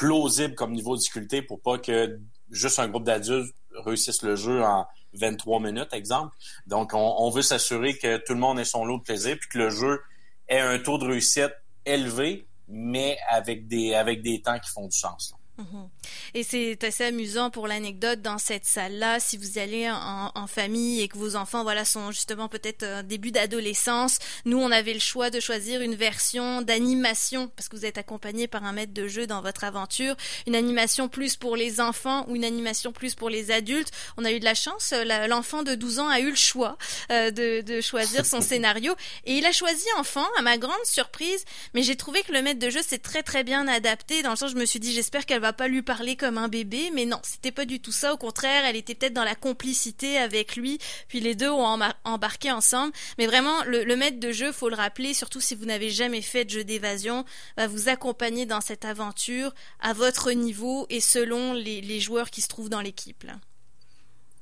plausible 0.00 0.54
comme 0.54 0.72
niveau 0.72 0.96
de 0.96 1.00
difficulté 1.00 1.42
pour 1.42 1.60
pas 1.60 1.76
que 1.76 2.18
juste 2.50 2.78
un 2.78 2.88
groupe 2.88 3.04
d'adultes 3.04 3.54
réussisse 3.84 4.22
le 4.22 4.34
jeu 4.34 4.62
en 4.62 4.86
23 5.12 5.60
minutes, 5.60 5.92
exemple. 5.92 6.34
Donc, 6.66 6.92
on, 6.94 7.28
veut 7.28 7.42
s'assurer 7.42 7.98
que 7.98 8.16
tout 8.16 8.32
le 8.32 8.40
monde 8.40 8.58
ait 8.58 8.64
son 8.64 8.86
lot 8.86 8.96
de 8.96 9.02
plaisir 9.02 9.36
puis 9.38 9.50
que 9.50 9.58
le 9.58 9.68
jeu 9.68 10.00
ait 10.48 10.58
un 10.58 10.78
taux 10.78 10.96
de 10.96 11.06
réussite 11.06 11.52
élevé, 11.84 12.46
mais 12.66 13.18
avec 13.28 13.68
des, 13.68 14.40
temps 14.42 14.58
qui 14.58 14.70
font 14.70 14.86
du 14.86 14.96
sens. 14.96 15.34
Mhm. 15.58 15.90
Et 16.34 16.42
c'est 16.42 16.82
assez 16.84 17.04
amusant 17.04 17.50
pour 17.50 17.66
l'anecdote 17.66 18.22
dans 18.22 18.38
cette 18.38 18.64
salle-là, 18.64 19.20
si 19.20 19.36
vous 19.36 19.58
allez 19.58 19.90
en, 19.90 20.30
famille 20.46 21.00
et 21.00 21.08
que 21.08 21.16
vos 21.16 21.36
enfants 21.36 21.62
voilà 21.62 21.84
sont 21.84 22.10
justement 22.10 22.48
peut-être 22.48 22.82
un 22.82 23.02
début 23.02 23.30
d'adolescence. 23.30 24.18
Nous, 24.44 24.58
on 24.58 24.70
avait 24.70 24.94
le 24.94 25.00
choix 25.00 25.30
de 25.30 25.38
choisir 25.38 25.80
une 25.80 25.94
version 25.94 26.62
d'animation 26.62 27.48
parce 27.54 27.68
que 27.68 27.76
vous 27.76 27.84
êtes 27.84 27.98
accompagné 27.98 28.48
par 28.48 28.64
un 28.64 28.72
maître 28.72 28.92
de 28.92 29.06
jeu 29.06 29.26
dans 29.26 29.40
votre 29.42 29.64
aventure, 29.64 30.16
une 30.46 30.56
animation 30.56 31.08
plus 31.08 31.36
pour 31.36 31.56
les 31.56 31.80
enfants 31.80 32.24
ou 32.28 32.36
une 32.36 32.44
animation 32.44 32.92
plus 32.92 33.14
pour 33.14 33.30
les 33.30 33.50
adultes. 33.50 33.90
On 34.16 34.24
a 34.24 34.32
eu 34.32 34.40
de 34.40 34.44
la 34.44 34.54
chance, 34.54 34.92
l'enfant 35.28 35.62
de 35.62 35.74
12 35.74 35.98
ans 36.00 36.08
a 36.08 36.20
eu 36.20 36.30
le 36.30 36.36
choix 36.36 36.78
euh, 37.10 37.30
de, 37.30 37.60
de 37.60 37.80
choisir 37.80 38.26
son 38.26 38.40
scénario 38.40 38.94
et 39.24 39.34
il 39.34 39.46
a 39.46 39.52
choisi 39.52 39.86
enfant 39.98 40.26
à 40.38 40.42
ma 40.42 40.58
grande 40.58 40.84
surprise. 40.84 41.44
Mais 41.74 41.82
j'ai 41.82 41.96
trouvé 41.96 42.22
que 42.22 42.32
le 42.32 42.42
maître 42.42 42.60
de 42.60 42.70
jeu 42.70 42.82
s'est 42.82 42.98
très 42.98 43.22
très 43.22 43.44
bien 43.44 43.68
adapté 43.68 44.22
dans 44.22 44.30
le 44.30 44.36
sens 44.36 44.50
je 44.50 44.56
me 44.56 44.64
suis 44.64 44.80
dit 44.80 44.92
j'espère 44.92 45.26
qu'elle 45.26 45.40
va 45.40 45.52
pas 45.52 45.68
lui 45.68 45.82
parler 45.82 46.16
comme 46.20 46.36
un 46.36 46.48
bébé, 46.48 46.90
mais 46.94 47.06
non, 47.06 47.18
c'était 47.22 47.50
pas 47.50 47.64
du 47.64 47.80
tout 47.80 47.92
ça. 47.92 48.12
Au 48.12 48.18
contraire, 48.18 48.64
elle 48.66 48.76
était 48.76 48.94
peut-être 48.94 49.14
dans 49.14 49.24
la 49.24 49.34
complicité 49.34 50.18
avec 50.18 50.54
lui, 50.54 50.78
puis 51.08 51.18
les 51.18 51.34
deux 51.34 51.48
ont 51.48 51.80
embarqué 52.04 52.52
ensemble. 52.52 52.92
Mais 53.16 53.26
vraiment, 53.26 53.64
le, 53.64 53.96
maître 53.96 54.20
de 54.20 54.30
jeu, 54.30 54.52
faut 54.52 54.68
le 54.68 54.76
rappeler, 54.76 55.14
surtout 55.14 55.40
si 55.40 55.54
vous 55.54 55.64
n'avez 55.64 55.88
jamais 55.88 56.20
fait 56.20 56.44
de 56.44 56.50
jeu 56.50 56.62
d'évasion, 56.62 57.24
va 57.56 57.66
vous 57.66 57.88
accompagner 57.88 58.44
dans 58.44 58.60
cette 58.60 58.84
aventure 58.84 59.54
à 59.80 59.94
votre 59.94 60.30
niveau 60.32 60.86
et 60.90 61.00
selon 61.00 61.54
les, 61.54 62.00
joueurs 62.00 62.30
qui 62.30 62.42
se 62.42 62.48
trouvent 62.48 62.68
dans 62.68 62.82
l'équipe. 62.82 63.26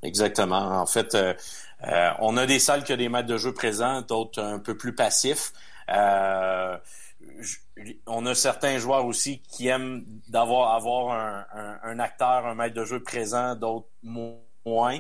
Exactement. 0.03 0.81
En 0.81 0.87
fait, 0.87 1.15
euh, 1.15 1.35
euh, 1.85 2.11
on 2.19 2.37
a 2.37 2.47
des 2.47 2.59
salles 2.59 2.83
qui 2.83 2.93
ont 2.93 2.97
des 2.97 3.09
maîtres 3.09 3.29
de 3.29 3.37
jeu 3.37 3.55
présents, 3.55 4.03
d'autres 4.03 4.43
un 4.43 4.59
peu 4.59 4.77
plus 4.77 4.95
passifs. 4.95 5.53
Euh, 5.91 6.77
on 8.07 8.27
a 8.27 8.35
certains 8.35 8.79
joueurs 8.79 9.07
aussi 9.07 9.41
qui 9.41 9.69
aiment 9.69 10.05
d'avoir 10.29 10.75
avoir 10.75 11.47
un, 11.83 11.99
acteur, 11.99 12.47
un 12.47 12.55
maître 12.55 12.75
de 12.75 12.85
jeu 12.85 13.03
présent, 13.03 13.55
d'autres 13.55 13.89
moins. 14.65 14.99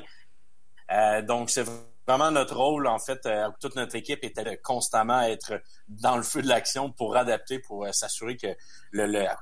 donc, 1.22 1.50
c'est 1.50 1.64
vraiment 2.08 2.30
notre 2.30 2.56
rôle, 2.56 2.87
en 2.87 2.98
fait, 2.98 3.26
euh, 3.26 3.50
toute 3.60 3.76
notre 3.76 3.94
équipe 3.94 4.25
était 4.25 4.42
de 4.42 4.58
constamment 4.62 5.20
être 5.20 5.60
dans 5.88 6.16
le 6.16 6.22
feu 6.22 6.40
de 6.40 6.48
l'action 6.48 6.90
pour 6.90 7.16
adapter, 7.16 7.58
pour 7.58 7.84
euh, 7.84 7.92
s'assurer 7.92 8.38
que 8.38 8.46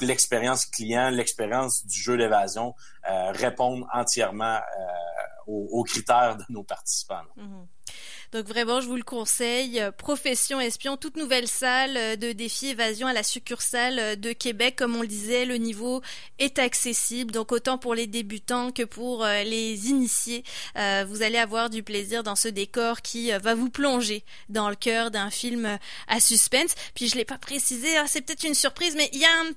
l'expérience 0.01 0.67
client, 0.67 1.11
l'expérience 1.11 1.87
du 1.87 1.99
jeu 1.99 2.17
d'évasion 2.17 2.75
euh, 3.09 3.31
répondent 3.31 3.87
entièrement 3.93 4.59
aux, 5.47 5.85
critères 5.85 6.37
de 6.37 6.45
nos 6.49 6.65
participants. 6.65 7.23
Mm-hmm. 7.37 7.67
Donc 8.37 8.49
vraiment, 8.49 8.83
je 8.83 8.87
vous 8.87 8.97
le 8.97 9.03
conseille. 9.03 9.83
Profession 9.97 10.61
Espion, 10.61 10.99
toute 10.99 11.17
nouvelle 11.17 11.49
salle 11.49 11.97
euh, 11.97 12.17
de 12.17 12.33
défi 12.33 12.67
évasion 12.67 13.07
à 13.07 13.15
la 13.15 13.23
succursale 13.23 13.99
euh, 13.99 14.15
de 14.15 14.33
Québec. 14.33 14.77
Comme 14.77 14.95
on 14.95 15.01
le 15.01 15.07
disait, 15.07 15.47
le 15.47 15.57
niveau 15.57 16.03
est 16.39 16.59
accessible. 16.59 17.33
Donc 17.33 17.51
autant 17.51 17.79
pour 17.79 17.95
les 17.95 18.07
débutants 18.07 18.73
que 18.73 18.83
pour 18.83 19.25
euh, 19.25 19.43
les 19.43 19.89
initiés. 19.89 20.45
vous 20.75 21.23
allez 21.23 21.39
avoir 21.39 21.71
du 21.71 21.83
plaisir 21.83 22.23
dans 22.23 22.37
ce 22.37 22.49
décor 22.49 23.01
qui 23.01 23.31
va 23.31 23.55
vous 23.55 23.71
plonger 23.71 24.23
dans 24.51 24.69
le 24.69 24.77
cœur 24.77 25.11
d'un 25.11 25.31
film 25.31 25.79
à 26.07 26.21
suspense. 26.21 26.75
Puis 26.95 27.09
je 27.09 27.17
l'ai 27.17 27.25
pas 27.25 27.39
précisé, 27.39 27.97
hein, 27.97 28.05
c'est 28.07 28.21
peut-être 28.21 28.45
une 28.45 28.55
surprise, 28.55 28.97
mais 28.97 29.09
il 29.15 29.21
y 29.21 29.25
a 29.25 29.31
un 29.31 29.53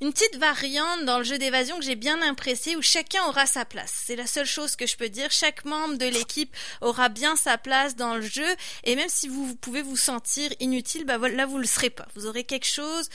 une 0.00 0.12
petite 0.12 0.36
variante 0.36 1.04
dans 1.04 1.18
le 1.18 1.24
jeu 1.24 1.38
d'évasion 1.38 1.78
que 1.78 1.84
j'ai 1.84 1.96
bien 1.96 2.20
apprécié 2.22 2.76
où 2.76 2.82
chacun 2.82 3.24
aura 3.24 3.46
sa 3.46 3.64
place. 3.64 3.92
C'est 4.06 4.16
la 4.16 4.26
seule 4.26 4.46
chose 4.46 4.76
que 4.76 4.86
je 4.86 4.96
peux 4.96 5.08
dire. 5.08 5.30
Chaque 5.30 5.64
membre 5.64 5.96
de 5.98 6.06
l'équipe 6.06 6.54
aura 6.80 7.08
bien 7.08 7.34
sa 7.36 7.58
place 7.58 7.96
dans 7.96 8.14
le 8.14 8.22
jeu 8.22 8.46
et 8.84 8.94
même 8.94 9.08
si 9.08 9.28
vous, 9.28 9.56
pouvez 9.56 9.82
vous 9.82 9.96
sentir 9.96 10.50
inutile, 10.60 11.04
bah 11.04 11.18
là 11.28 11.46
vous 11.46 11.58
le 11.58 11.66
serez 11.66 11.90
pas. 11.90 12.06
Vous 12.14 12.26
aurez 12.26 12.44
quelque 12.44 12.66
chose. 12.66 13.08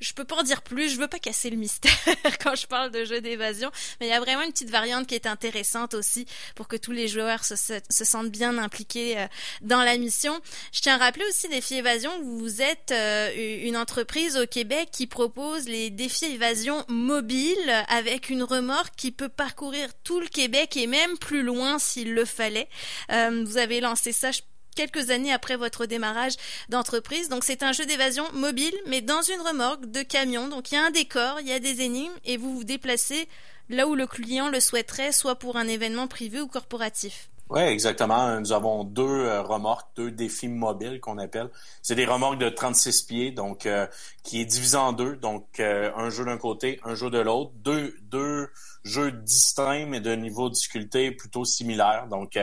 Je 0.00 0.12
peux 0.14 0.24
pas 0.24 0.36
en 0.36 0.42
dire 0.42 0.62
plus. 0.62 0.90
Je 0.90 0.98
veux 0.98 1.08
pas 1.08 1.18
casser 1.18 1.50
le 1.50 1.56
mystère 1.56 1.92
quand 2.42 2.54
je 2.54 2.66
parle 2.66 2.90
de 2.90 3.04
jeu 3.04 3.20
d'évasion, 3.20 3.70
mais 4.00 4.06
il 4.06 4.10
y 4.10 4.14
a 4.14 4.20
vraiment 4.20 4.42
une 4.42 4.52
petite 4.52 4.70
variante 4.70 5.06
qui 5.06 5.14
est 5.14 5.26
intéressante 5.26 5.94
aussi 5.94 6.26
pour 6.54 6.68
que 6.68 6.76
tous 6.76 6.92
les 6.92 7.08
joueurs 7.08 7.44
se, 7.44 7.54
sentent 7.90 8.30
bien 8.30 8.56
impliqués 8.56 9.18
euh, 9.18 9.26
dans 9.60 9.82
la 9.82 9.98
mission. 9.98 10.40
Je 10.72 10.80
tiens 10.80 10.94
à 10.94 10.98
rappeler 10.98 11.24
aussi 11.28 11.48
Défi 11.48 11.74
Évasion, 11.74 12.10
vous 12.22 12.62
êtes 12.62 12.92
euh, 12.92 13.30
une 13.62 13.76
entreprise 13.76 14.36
au 14.36 14.46
Québec 14.46 14.88
qui 14.90 15.06
propose 15.06 15.66
les 15.66 15.90
défis 15.90 16.29
évasion 16.30 16.84
mobile 16.88 17.84
avec 17.88 18.30
une 18.30 18.42
remorque 18.42 18.94
qui 18.96 19.12
peut 19.12 19.28
parcourir 19.28 19.88
tout 20.04 20.20
le 20.20 20.28
Québec 20.28 20.76
et 20.76 20.86
même 20.86 21.18
plus 21.18 21.42
loin 21.42 21.78
s'il 21.78 22.14
le 22.14 22.24
fallait. 22.24 22.68
Euh, 23.10 23.44
vous 23.46 23.58
avez 23.58 23.80
lancé 23.80 24.12
ça 24.12 24.30
quelques 24.74 25.10
années 25.10 25.32
après 25.32 25.56
votre 25.56 25.86
démarrage 25.86 26.34
d'entreprise. 26.68 27.28
Donc 27.28 27.44
c'est 27.44 27.62
un 27.62 27.72
jeu 27.72 27.86
d'évasion 27.86 28.24
mobile, 28.32 28.74
mais 28.86 29.00
dans 29.00 29.22
une 29.22 29.40
remorque 29.40 29.86
de 29.86 30.02
camion. 30.02 30.48
Donc 30.48 30.70
il 30.70 30.76
y 30.76 30.78
a 30.78 30.84
un 30.84 30.90
décor, 30.90 31.40
il 31.40 31.48
y 31.48 31.52
a 31.52 31.60
des 31.60 31.82
énigmes, 31.82 32.12
et 32.24 32.36
vous 32.36 32.54
vous 32.54 32.64
déplacez 32.64 33.28
là 33.68 33.86
où 33.86 33.94
le 33.94 34.06
client 34.06 34.48
le 34.48 34.60
souhaiterait, 34.60 35.12
soit 35.12 35.36
pour 35.36 35.56
un 35.56 35.68
événement 35.68 36.08
privé 36.08 36.40
ou 36.40 36.48
corporatif. 36.48 37.29
Oui, 37.50 37.62
exactement. 37.62 38.38
Nous 38.38 38.52
avons 38.52 38.84
deux 38.84 39.02
euh, 39.02 39.42
remorques, 39.42 39.88
deux 39.96 40.12
défis 40.12 40.46
mobiles 40.46 41.00
qu'on 41.00 41.18
appelle. 41.18 41.50
C'est 41.82 41.96
des 41.96 42.06
remorques 42.06 42.38
de 42.38 42.48
36 42.48 43.02
pieds, 43.02 43.30
donc 43.32 43.66
euh, 43.66 43.88
qui 44.22 44.40
est 44.40 44.44
divisé 44.44 44.76
en 44.76 44.92
deux. 44.92 45.16
Donc 45.16 45.58
euh, 45.58 45.90
un 45.96 46.10
jeu 46.10 46.24
d'un 46.24 46.38
côté, 46.38 46.78
un 46.84 46.94
jeu 46.94 47.10
de 47.10 47.18
l'autre. 47.18 47.50
Deux, 47.56 47.96
deux 48.02 48.48
jeux 48.84 49.10
distincts 49.10 49.86
mais 49.86 50.00
de 50.00 50.14
niveau 50.14 50.48
de 50.48 50.54
difficulté 50.54 51.10
plutôt 51.10 51.44
similaire. 51.44 52.06
Donc 52.08 52.38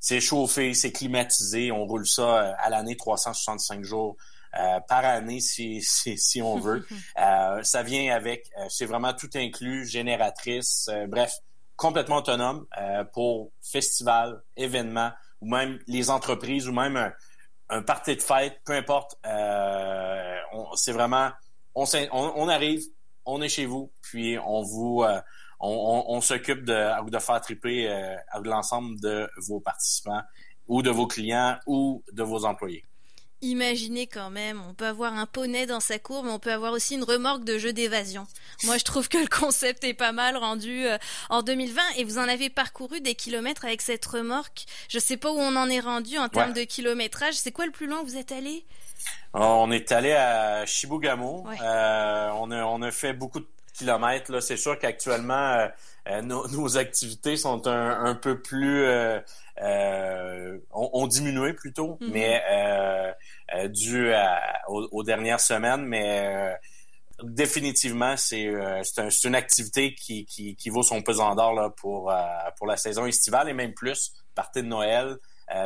c'est 0.00 0.20
chauffé, 0.20 0.74
c'est 0.74 0.90
climatisé. 0.90 1.70
On 1.70 1.86
roule 1.86 2.06
ça 2.06 2.56
à 2.58 2.70
l'année 2.70 2.96
365 2.96 3.84
jours. 3.84 4.16
par 4.88 5.04
année 5.04 5.38
si, 5.38 5.80
si, 5.82 6.18
si 6.18 6.42
on 6.42 6.58
veut. 6.58 6.84
ça 7.62 7.82
vient 7.84 8.12
avec, 8.12 8.50
c'est 8.68 8.86
vraiment 8.86 9.12
tout 9.12 9.30
inclus, 9.36 9.86
génératrice, 9.86 10.90
bref, 11.06 11.40
complètement 11.80 12.16
autonome 12.16 12.66
euh, 12.78 13.04
pour 13.04 13.52
festivals, 13.62 14.42
événements, 14.54 15.12
ou 15.40 15.48
même 15.48 15.78
les 15.86 16.10
entreprises, 16.10 16.68
ou 16.68 16.72
même 16.72 16.98
un, 16.98 17.10
un 17.70 17.82
party 17.82 18.16
de 18.16 18.20
fête, 18.20 18.60
peu 18.66 18.74
importe. 18.74 19.18
Euh, 19.24 20.36
c'est 20.74 20.92
vraiment, 20.92 21.30
on, 21.74 21.86
on, 22.12 22.48
arrive, 22.48 22.82
on 23.24 23.40
est 23.40 23.48
chez 23.48 23.64
vous, 23.64 23.90
puis 24.02 24.38
on 24.38 24.60
vous, 24.60 25.02
euh, 25.04 25.22
on, 25.58 26.20
s'occupe 26.20 26.64
de, 26.64 27.08
de 27.08 27.18
faire 27.18 27.40
triper 27.40 27.88
euh, 27.90 28.14
l'ensemble 28.44 29.00
de 29.00 29.26
vos 29.48 29.60
participants 29.60 30.22
ou 30.68 30.82
de 30.82 30.90
vos 30.90 31.06
clients 31.06 31.56
ou 31.66 32.04
de 32.12 32.22
vos 32.22 32.44
employés. 32.44 32.84
Imaginez 33.42 34.06
quand 34.06 34.28
même, 34.28 34.60
on 34.68 34.74
peut 34.74 34.86
avoir 34.86 35.14
un 35.14 35.24
poney 35.24 35.66
dans 35.66 35.80
sa 35.80 35.98
cour, 35.98 36.24
mais 36.24 36.30
on 36.30 36.38
peut 36.38 36.52
avoir 36.52 36.72
aussi 36.72 36.94
une 36.94 37.04
remorque 37.04 37.42
de 37.44 37.56
jeu 37.56 37.72
d'évasion. 37.72 38.26
Moi, 38.64 38.76
je 38.76 38.84
trouve 38.84 39.08
que 39.08 39.16
le 39.16 39.28
concept 39.28 39.82
est 39.84 39.94
pas 39.94 40.12
mal 40.12 40.36
rendu 40.36 40.84
euh, 40.86 40.98
en 41.30 41.42
2020 41.42 41.80
et 41.96 42.04
vous 42.04 42.18
en 42.18 42.28
avez 42.28 42.50
parcouru 42.50 43.00
des 43.00 43.14
kilomètres 43.14 43.64
avec 43.64 43.80
cette 43.80 44.04
remorque. 44.04 44.66
Je 44.90 44.98
sais 44.98 45.16
pas 45.16 45.30
où 45.32 45.38
on 45.38 45.56
en 45.56 45.70
est 45.70 45.80
rendu 45.80 46.18
en 46.18 46.28
termes 46.28 46.52
de 46.52 46.64
kilométrage. 46.64 47.34
C'est 47.34 47.52
quoi 47.52 47.64
le 47.64 47.72
plus 47.72 47.86
loin 47.86 48.00
où 48.00 48.04
vous 48.04 48.18
êtes 48.18 48.32
allé? 48.32 48.66
On 49.32 49.70
est 49.70 49.90
allé 49.92 50.12
à 50.12 50.66
Shibugamo. 50.66 51.46
Euh, 51.62 52.30
on, 52.34 52.50
a, 52.50 52.64
on 52.64 52.82
a 52.82 52.90
fait 52.90 53.14
beaucoup 53.14 53.40
de 53.40 53.46
kilomètres. 53.80 54.30
Là. 54.30 54.40
C'est 54.40 54.56
sûr 54.56 54.78
qu'actuellement, 54.78 55.68
euh, 56.08 56.22
nos, 56.22 56.76
activités 56.76 57.36
sont 57.36 57.66
un, 57.66 58.04
un 58.04 58.14
peu 58.14 58.40
plus 58.40 58.86
euh, 59.62 60.58
ont, 60.70 61.06
diminué 61.06 61.52
plutôt, 61.52 61.98
mm-hmm. 62.00 62.10
mais 62.12 62.42
euh, 62.50 63.12
euh, 63.54 63.68
dû 63.68 64.10
aux, 64.68 65.02
dernières 65.02 65.40
semaines, 65.40 65.84
mais 65.84 66.56
définitivement, 67.22 68.16
c'est 68.16 68.46
une 69.24 69.34
activité 69.34 69.94
qui, 69.94 70.24
qui, 70.24 70.56
qui, 70.56 70.70
vaut 70.70 70.82
son 70.82 71.02
pesant 71.02 71.34
d'or 71.34 71.52
là, 71.52 71.68
pour, 71.68 72.10
pour 72.56 72.66
la 72.66 72.76
saison 72.78 73.04
estivale 73.04 73.50
et 73.50 73.52
même 73.52 73.74
plus, 73.74 74.14
partie 74.34 74.62
de 74.62 74.68
Noël. 74.68 75.18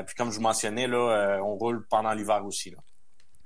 puis 0.07 0.15
comme 0.17 0.31
je 0.31 0.37
vous 0.37 0.43
mentionnais, 0.43 0.89
là, 0.89 1.39
on 1.45 1.55
roule 1.55 1.87
pendant 1.87 2.13
l'hiver 2.13 2.45
aussi. 2.45 2.71
Là. 2.71 2.79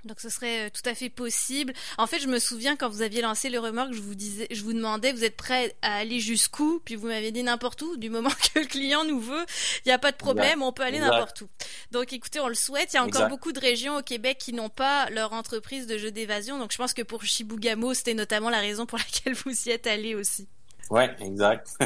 Donc 0.05 0.19
ce 0.19 0.29
serait 0.29 0.67
euh, 0.67 0.69
tout 0.69 0.87
à 0.87 0.95
fait 0.95 1.09
possible. 1.09 1.73
En 1.97 2.07
fait, 2.07 2.19
je 2.19 2.27
me 2.27 2.39
souviens 2.39 2.75
quand 2.75 2.89
vous 2.89 3.01
aviez 3.01 3.21
lancé 3.21 3.49
le 3.49 3.59
remorque, 3.59 3.93
je 3.93 4.01
vous 4.01 4.15
disais, 4.15 4.47
je 4.49 4.61
vous 4.63 4.73
demandais, 4.73 5.11
vous 5.11 5.23
êtes 5.23 5.35
prêt 5.35 5.75
à 5.81 5.95
aller 5.97 6.19
jusqu'où? 6.19 6.81
Puis 6.85 6.95
vous 6.95 7.07
m'avez 7.07 7.31
dit 7.31 7.43
n'importe 7.43 7.81
où. 7.81 7.97
Du 7.97 8.09
moment 8.09 8.29
que 8.53 8.59
le 8.59 8.65
client 8.65 9.03
nous 9.03 9.19
veut, 9.19 9.45
il 9.85 9.89
n'y 9.89 9.91
a 9.91 9.99
pas 9.99 10.11
de 10.11 10.17
problème, 10.17 10.61
on 10.61 10.71
peut 10.71 10.83
aller 10.83 10.99
n'importe 10.99 11.41
où. 11.41 11.49
Donc 11.91 12.13
écoutez, 12.13 12.39
on 12.39 12.47
le 12.47 12.55
souhaite. 12.55 12.93
Il 12.93 12.95
y 12.95 12.99
a 12.99 13.03
encore 13.03 13.27
beaucoup 13.27 13.51
de 13.51 13.59
régions 13.59 13.97
au 13.97 14.01
Québec 14.01 14.37
qui 14.39 14.53
n'ont 14.53 14.69
pas 14.69 15.09
leur 15.09 15.33
entreprise 15.33 15.87
de 15.87 15.97
jeux 15.97 16.11
d'évasion. 16.11 16.57
Donc 16.57 16.71
je 16.71 16.77
pense 16.77 16.93
que 16.93 17.01
pour 17.01 17.23
Chibougamau, 17.23 17.93
c'était 17.93 18.13
notamment 18.13 18.49
la 18.49 18.59
raison 18.59 18.85
pour 18.85 18.97
laquelle 18.99 19.33
vous 19.33 19.67
y 19.67 19.71
êtes 19.71 19.87
allé 19.87 20.15
aussi. 20.15 20.47
Ouais, 20.89 21.15
exact. 21.19 21.77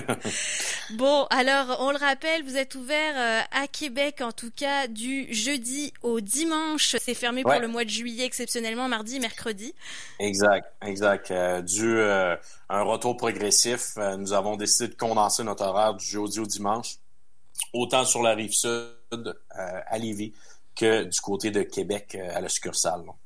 bon, 0.92 1.26
alors 1.30 1.78
on 1.80 1.92
le 1.92 1.98
rappelle, 1.98 2.42
vous 2.44 2.56
êtes 2.56 2.76
ouvert 2.76 3.14
euh, 3.18 3.42
à 3.52 3.68
Québec 3.68 4.22
en 4.22 4.32
tout 4.32 4.52
cas 4.56 4.88
du 4.88 5.28
jeudi 5.34 5.92
au 6.04 6.22
dimanche. 6.22 6.96
C'est 7.02 7.14
fermé 7.14 7.44
pour 7.44 7.60
le 7.60 7.68
mois 7.68 7.84
de 7.84 7.90
juillet 7.90 8.24
exceptionnellement 8.24 8.88
mardi, 8.88 9.20
mercredi. 9.20 9.76
Exact, 10.20 10.72
exact. 10.82 11.32
Euh, 11.32 11.62
dû 11.62 11.98
euh, 11.98 12.38
un 12.70 12.84
retour 12.84 13.18
progressif, 13.18 13.98
nous 14.18 14.32
avons 14.32 14.56
décidé 14.56 14.88
de 14.88 14.96
condenser 14.96 15.44
notre 15.44 15.66
horaire 15.66 15.96
du 15.96 16.06
jeudi 16.06 16.40
au 16.40 16.46
dimanche, 16.46 16.96
autant 17.74 18.06
sur 18.06 18.24
la 18.24 18.36
rive 18.36 18.54
sud 18.54 19.38
à 19.52 19.98
Lévis 19.98 20.34
que 20.76 21.04
du 21.04 21.20
côté 21.20 21.52
de 21.52 21.62
Québec 21.62 22.18
à 22.34 22.40
la 22.40 22.48
succursale. 22.48 23.04
Donc, 23.06 23.18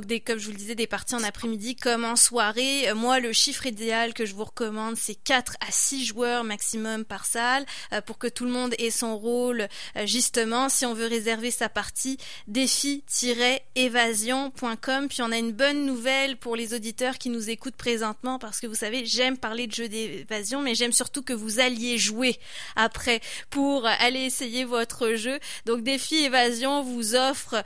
des, 0.00 0.20
comme 0.20 0.38
je 0.38 0.46
vous 0.46 0.52
le 0.52 0.58
disais, 0.58 0.74
des 0.74 0.86
parties 0.86 1.14
en 1.14 1.22
après-midi 1.22 1.76
comme 1.76 2.04
en 2.04 2.16
soirée. 2.16 2.88
Euh, 2.88 2.94
moi, 2.94 3.20
le 3.20 3.32
chiffre 3.32 3.66
idéal 3.66 4.14
que 4.14 4.24
je 4.26 4.34
vous 4.34 4.44
recommande, 4.44 4.96
c'est 4.96 5.14
4 5.14 5.56
à 5.60 5.70
6 5.70 6.06
joueurs 6.06 6.42
maximum 6.44 7.04
par 7.04 7.26
salle 7.26 7.66
euh, 7.92 8.00
pour 8.00 8.18
que 8.18 8.26
tout 8.26 8.44
le 8.44 8.50
monde 8.50 8.74
ait 8.78 8.90
son 8.90 9.16
rôle. 9.18 9.68
Euh, 9.96 10.06
justement, 10.06 10.68
si 10.68 10.84
on 10.86 10.94
veut 10.94 11.06
réserver 11.06 11.50
sa 11.50 11.68
partie, 11.68 12.18
défi-évasion.com. 12.48 15.08
Puis 15.08 15.22
on 15.22 15.32
a 15.32 15.38
une 15.38 15.52
bonne 15.52 15.84
nouvelle 15.84 16.36
pour 16.36 16.56
les 16.56 16.74
auditeurs 16.74 17.18
qui 17.18 17.30
nous 17.30 17.50
écoutent 17.50 17.76
présentement 17.76 18.38
parce 18.38 18.60
que 18.60 18.66
vous 18.66 18.74
savez, 18.74 19.06
j'aime 19.06 19.36
parler 19.36 19.66
de 19.66 19.72
jeux 19.72 19.88
d'évasion, 19.88 20.62
mais 20.62 20.74
j'aime 20.74 20.92
surtout 20.92 21.22
que 21.22 21.32
vous 21.32 21.60
alliez 21.60 21.98
jouer 21.98 22.38
après 22.76 23.20
pour 23.50 23.86
aller 23.86 24.20
essayer 24.20 24.64
votre 24.64 25.14
jeu. 25.14 25.38
Donc, 25.66 25.82
Défi 25.82 26.24
Évasion 26.24 26.82
vous 26.82 27.14
offre 27.14 27.62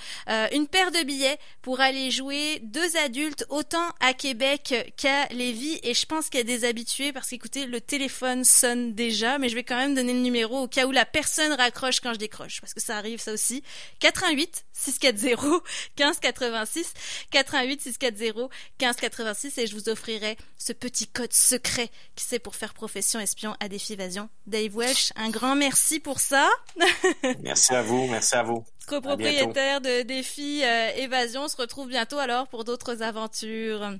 une 0.52 0.66
paire 0.66 0.90
de 0.90 1.04
billets 1.04 1.38
pour 1.62 1.80
aller 1.80 2.11
jouer 2.11 2.15
deux 2.62 2.96
adultes 2.96 3.44
autant 3.49 3.88
à 4.00 4.14
Québec 4.14 4.92
qu'à 4.96 5.26
Lévis 5.28 5.78
et 5.82 5.94
je 5.94 6.06
pense 6.06 6.28
qu'il 6.28 6.38
y 6.38 6.42
a 6.42 6.44
des 6.44 6.64
habitués 6.64 7.12
parce 7.12 7.28
qu'écoutez, 7.28 7.66
le 7.66 7.80
téléphone 7.80 8.44
sonne 8.44 8.94
déjà, 8.94 9.38
mais 9.38 9.49
je 9.49 9.54
vais 9.54 9.64
quand 9.64 9.76
même 9.76 9.94
donner 9.94 10.12
le 10.12 10.20
numéro 10.20 10.58
au 10.58 10.68
cas 10.68 10.87
où 10.87 10.92
la 10.92 11.04
personne 11.04 11.52
raccroche 11.52 12.00
quand 12.00 12.12
je 12.14 12.18
décroche 12.18 12.61
parce 12.61 12.75
que 12.75 12.80
ça 12.80 12.96
arrive 12.96 13.20
ça 13.20 13.32
aussi. 13.32 13.62
88 14.00 14.64
640 14.73 15.62
1586 15.99 16.92
88 17.30 17.80
640 17.82 18.50
1586 18.80 19.58
et 19.58 19.66
je 19.66 19.75
vous 19.75 19.88
offrirai 19.88 20.37
ce 20.58 20.73
petit 20.73 21.06
code 21.06 21.32
secret 21.32 21.90
qui 22.14 22.25
c'est 22.25 22.38
pour 22.38 22.56
faire 22.56 22.75
profession 22.75 23.20
espion 23.20 23.54
à 23.61 23.68
Défi 23.68 23.94
Évasion. 23.94 24.28
Dave 24.46 24.75
Welsh, 24.76 25.12
un 25.16 25.30
grand 25.30 25.56
merci 25.56 26.00
pour 26.00 26.20
ça. 26.20 26.49
merci 27.42 27.75
à 27.75 27.82
vous, 27.82 28.06
merci 28.06 28.35
à 28.35 28.42
vous. 28.42 28.64
Copropriétaire 28.87 29.81
de 29.81 30.02
Défi 30.02 30.62
euh, 30.64 30.90
Évasion, 30.97 31.43
on 31.43 31.49
se 31.49 31.57
retrouve 31.57 31.88
bientôt 31.88 32.19
alors 32.19 32.47
pour 32.47 32.64
d'autres 32.64 33.02
aventures. 33.02 33.97